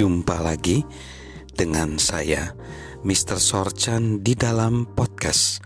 [0.00, 0.80] Jumpa lagi
[1.52, 2.56] dengan saya,
[3.04, 3.36] Mr.
[3.36, 5.60] Sorchan, di dalam podcast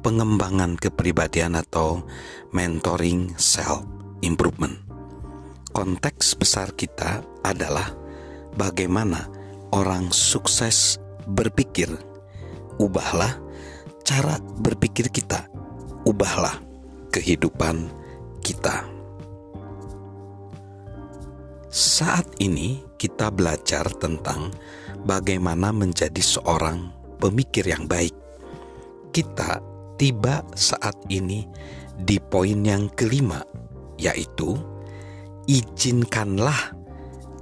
[0.00, 2.00] pengembangan kepribadian atau
[2.56, 3.84] mentoring self
[4.24, 4.80] improvement.
[5.76, 7.92] Konteks besar kita adalah
[8.56, 9.28] bagaimana
[9.76, 10.96] orang sukses
[11.28, 11.92] berpikir.
[12.80, 13.36] Ubahlah
[14.00, 15.44] cara berpikir kita,
[16.08, 16.56] ubahlah
[17.12, 17.92] kehidupan
[18.40, 18.88] kita.
[21.68, 24.48] Saat ini kita belajar tentang
[25.04, 26.88] bagaimana menjadi seorang
[27.20, 28.16] pemikir yang baik.
[29.12, 29.60] Kita
[30.00, 31.44] tiba saat ini
[32.00, 33.44] di poin yang kelima,
[34.00, 34.56] yaitu
[35.44, 36.72] izinkanlah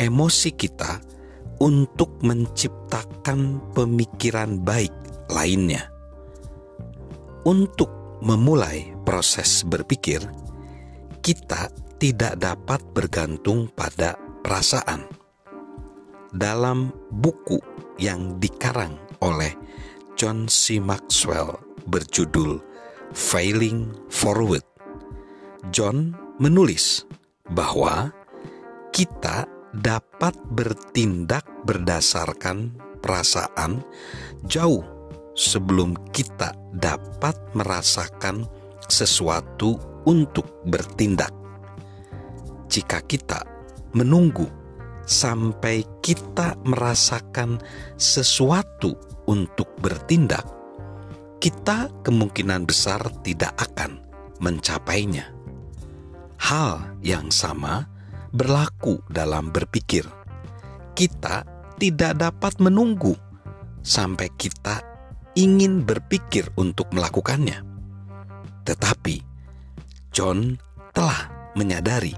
[0.02, 0.98] emosi kita
[1.62, 4.90] untuk menciptakan pemikiran baik
[5.30, 5.86] lainnya.
[7.46, 10.26] Untuk memulai proses berpikir,
[11.22, 11.70] kita
[12.02, 15.06] tidak dapat bergantung pada perasaan.
[16.32, 17.60] Dalam buku
[18.00, 19.52] yang dikarang oleh
[20.16, 20.80] John C.
[20.80, 22.56] Maxwell berjudul
[23.12, 24.64] Failing Forward,
[25.68, 27.04] John menulis
[27.52, 28.08] bahwa
[28.96, 29.44] kita
[29.76, 33.84] dapat bertindak berdasarkan perasaan
[34.48, 34.80] jauh
[35.36, 38.48] sebelum kita dapat merasakan
[38.88, 39.76] sesuatu
[40.08, 41.32] untuk bertindak
[42.72, 43.44] jika kita
[43.92, 44.61] menunggu
[45.06, 47.58] sampai kita merasakan
[47.98, 48.94] sesuatu
[49.26, 50.46] untuk bertindak,
[51.42, 53.98] kita kemungkinan besar tidak akan
[54.42, 55.30] mencapainya.
[56.42, 57.86] Hal yang sama
[58.34, 60.02] berlaku dalam berpikir.
[60.92, 61.46] Kita
[61.78, 63.14] tidak dapat menunggu
[63.82, 64.82] sampai kita
[65.38, 67.64] ingin berpikir untuk melakukannya,
[68.66, 69.24] tetapi
[70.12, 70.60] John
[70.92, 72.12] telah menyadari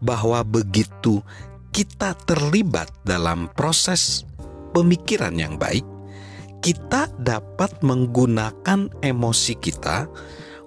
[0.00, 1.24] bahwa begitu
[1.70, 4.26] kita terlibat dalam proses
[4.74, 5.86] pemikiran yang baik,
[6.60, 10.10] kita dapat menggunakan emosi kita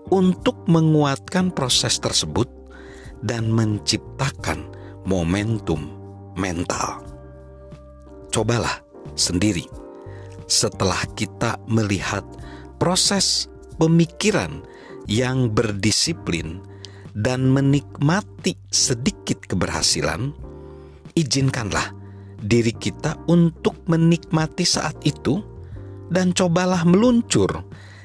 [0.10, 2.50] untuk menguatkan proses tersebut
[3.24, 4.68] dan menciptakan
[5.08, 5.92] momentum
[6.36, 7.04] mental.
[8.34, 8.82] Cobalah
[9.14, 9.70] sendiri
[10.50, 12.26] setelah kita melihat
[12.82, 13.48] proses
[13.78, 14.66] pemikiran
[15.08, 16.64] yang berdisiplin
[17.14, 20.34] dan menikmati sedikit keberhasilan,
[21.14, 21.94] izinkanlah
[22.44, 25.40] diri kita untuk menikmati saat itu
[26.12, 27.50] dan cobalah meluncur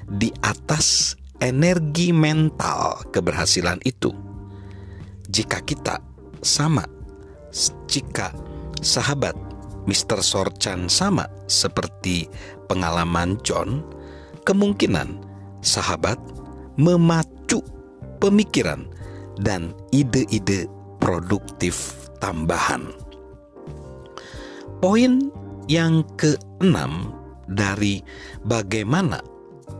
[0.06, 4.14] di atas energi mental keberhasilan itu.
[5.28, 6.00] Jika kita
[6.40, 6.86] sama,
[7.90, 8.32] jika
[8.80, 9.36] sahabat
[9.84, 10.24] Mr.
[10.24, 12.28] Sorchan sama seperti
[12.70, 13.84] pengalaman John,
[14.48, 15.20] kemungkinan
[15.60, 16.16] sahabat
[16.80, 17.60] memacu
[18.22, 18.88] pemikiran
[19.42, 20.70] dan ide-ide
[21.08, 22.92] produktif tambahan.
[24.84, 25.32] Poin
[25.64, 27.16] yang keenam
[27.48, 28.04] dari
[28.44, 29.24] bagaimana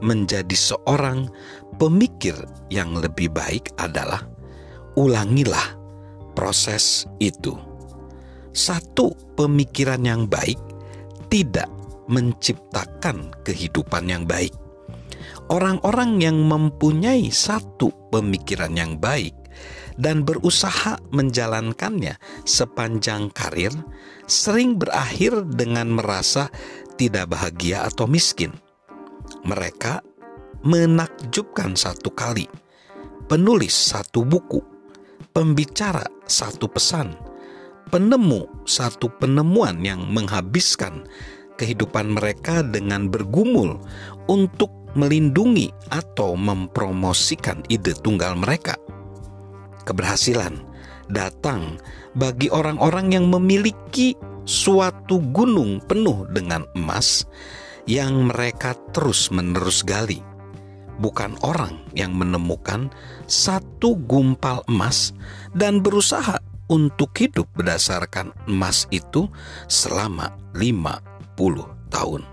[0.01, 1.29] menjadi seorang
[1.77, 2.33] pemikir
[2.73, 4.25] yang lebih baik adalah
[4.97, 5.77] ulangilah
[6.33, 7.53] proses itu.
[8.57, 10.57] Satu pemikiran yang baik
[11.29, 11.69] tidak
[12.09, 14.57] menciptakan kehidupan yang baik.
[15.53, 19.37] Orang-orang yang mempunyai satu pemikiran yang baik
[19.99, 23.75] dan berusaha menjalankannya sepanjang karir
[24.29, 26.53] sering berakhir dengan merasa
[26.99, 28.55] tidak bahagia atau miskin.
[29.47, 30.03] Mereka
[30.67, 32.47] menakjubkan satu kali,
[33.31, 34.59] penulis satu buku,
[35.31, 37.15] pembicara satu pesan,
[37.89, 41.07] penemu satu penemuan yang menghabiskan
[41.59, 43.83] kehidupan mereka dengan bergumul
[44.31, 48.79] untuk melindungi atau mempromosikan ide tunggal mereka.
[49.89, 50.61] Keberhasilan
[51.09, 51.81] datang
[52.13, 54.13] bagi orang-orang yang memiliki
[54.45, 57.25] suatu gunung penuh dengan emas
[57.89, 60.21] yang mereka terus-menerus gali.
[61.01, 62.93] Bukan orang yang menemukan
[63.25, 65.17] satu gumpal emas
[65.57, 66.37] dan berusaha
[66.69, 69.25] untuk hidup berdasarkan emas itu
[69.73, 71.01] selama 50
[71.89, 72.29] tahun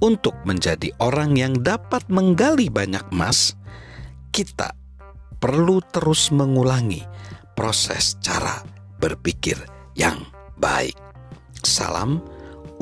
[0.00, 3.56] untuk menjadi orang yang dapat menggali banyak emas,
[4.32, 4.75] kita
[5.46, 7.06] perlu terus mengulangi
[7.54, 8.66] proses cara
[8.98, 9.54] berpikir
[9.94, 10.26] yang
[10.58, 10.98] baik.
[11.62, 12.18] Salam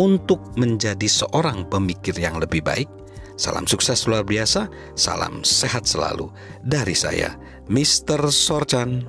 [0.01, 2.89] untuk menjadi seorang pemikir yang lebih baik.
[3.37, 6.33] Salam sukses luar biasa, salam sehat selalu
[6.65, 7.37] dari saya,
[7.69, 8.33] Mr.
[8.33, 9.05] Sorchan.